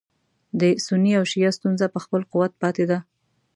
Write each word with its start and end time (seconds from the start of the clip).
د 0.59 0.61
سني 0.85 1.11
او 1.19 1.23
شیعه 1.31 1.51
ستونزه 1.57 1.85
په 1.93 1.99
خپل 2.03 2.21
قوت 2.31 2.51
پاتې 2.61 2.83
ده. 2.89 2.99